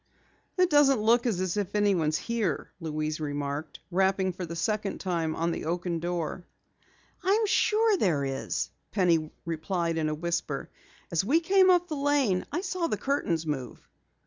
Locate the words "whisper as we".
10.15-11.39